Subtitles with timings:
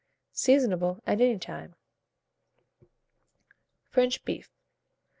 [0.33, 1.75] Seasonable at any time.
[3.91, 4.49] FRENCH BEEF.